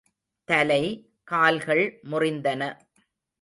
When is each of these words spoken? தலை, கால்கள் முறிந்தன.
தலை, 0.47 1.09
கால்கள் 1.23 1.99
முறிந்தன. 2.11 2.61